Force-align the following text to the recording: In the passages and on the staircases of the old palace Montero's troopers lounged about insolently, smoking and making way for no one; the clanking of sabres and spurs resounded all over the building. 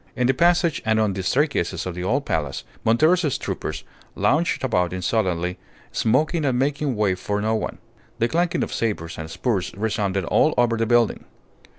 In 0.15 0.25
the 0.25 0.33
passages 0.33 0.81
and 0.83 0.99
on 0.99 1.13
the 1.13 1.21
staircases 1.21 1.85
of 1.85 1.93
the 1.93 2.03
old 2.03 2.25
palace 2.25 2.63
Montero's 2.83 3.37
troopers 3.37 3.83
lounged 4.15 4.63
about 4.63 4.93
insolently, 4.93 5.59
smoking 5.91 6.43
and 6.43 6.57
making 6.57 6.95
way 6.95 7.13
for 7.13 7.39
no 7.39 7.53
one; 7.53 7.77
the 8.17 8.27
clanking 8.27 8.63
of 8.63 8.73
sabres 8.73 9.19
and 9.19 9.29
spurs 9.29 9.71
resounded 9.77 10.25
all 10.25 10.55
over 10.57 10.75
the 10.75 10.87
building. 10.87 11.25